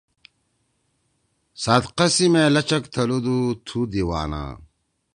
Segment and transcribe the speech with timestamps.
[1.63, 4.43] سات قسیِمے لچک تھلَدُو تُھو دیوانا“